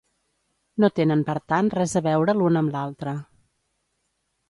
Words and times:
No 0.83 0.89
tenen 0.99 1.21
per 1.27 1.35
tant 1.53 1.71
res 1.75 1.95
a 2.01 2.05
veure 2.09 2.37
l'una 2.41 2.65
amb 2.67 2.77
l'altra. 2.79 3.19